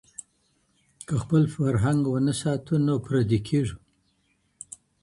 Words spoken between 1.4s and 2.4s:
فرهنګ ونه